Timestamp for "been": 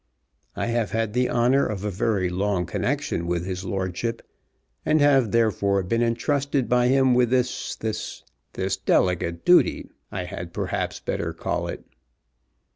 5.83-6.01